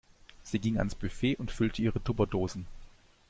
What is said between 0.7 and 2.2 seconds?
ans Buffet und füllte ihre